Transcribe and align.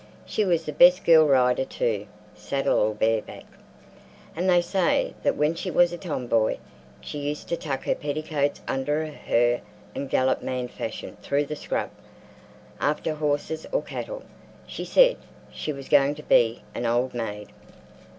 She 0.25 0.43
was 0.45 0.63
the 0.65 0.71
best 0.73 1.03
girlrider 1.05 1.63
too 1.69 2.07
(saddle 2.33 2.79
or 2.79 2.95
bare 2.95 3.21
back), 3.21 3.43
and 4.35 4.49
they 4.49 4.59
say 4.59 5.13
that 5.21 5.35
when 5.37 5.53
she 5.53 5.69
was 5.69 5.93
a 5.93 5.97
tomboy 5.99 6.57
she 7.01 7.19
used 7.19 7.47
to 7.49 7.55
tuck 7.55 7.83
her 7.83 7.93
petticoats 7.93 8.61
under 8.67 9.05
her 9.05 9.61
and 9.93 10.09
gallop 10.09 10.41
man 10.41 10.69
fashion 10.69 11.17
through 11.21 11.45
the 11.45 11.55
scrub 11.55 11.91
after 12.79 13.13
horses 13.13 13.67
or 13.71 13.83
cattle. 13.83 14.23
She 14.65 14.85
said 14.85 15.17
she 15.51 15.71
was 15.71 15.87
going 15.87 16.15
to 16.15 16.23
be 16.23 16.63
an 16.73 16.87
old 16.87 17.13
maid. 17.13 17.49